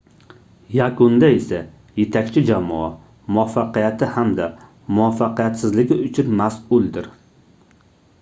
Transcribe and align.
yakunda 0.75 1.27
esa 1.33 1.59
yetakchi 1.99 2.43
jamoa 2.47 2.87
muvaffaqiyati 3.37 4.09
hamda 4.15 4.47
muvaffaqiyatsizligi 4.95 5.99
uchun 6.07 6.33
masʼuldir 6.41 7.11